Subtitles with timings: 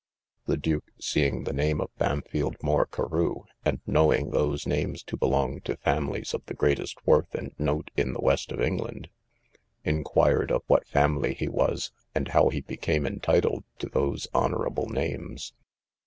[0.47, 5.61] The duke seeing the name of Bampfylde Moore Carew, and knowing those names to belong
[5.65, 9.09] to families of the greatest worth and note in the west of England,
[9.85, 15.53] inquired of what family he was, and how he became entitled to those honourable names?